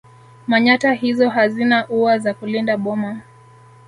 [0.47, 3.21] Manyatta hizo hazina ua za kulinda boma